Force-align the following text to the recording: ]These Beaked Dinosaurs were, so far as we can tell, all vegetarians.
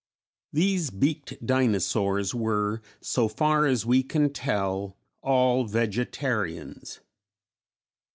]These 0.51 0.89
Beaked 0.89 1.45
Dinosaurs 1.45 2.33
were, 2.33 2.81
so 3.01 3.27
far 3.27 3.67
as 3.67 3.85
we 3.85 4.01
can 4.01 4.33
tell, 4.33 4.97
all 5.21 5.65
vegetarians. 5.67 7.01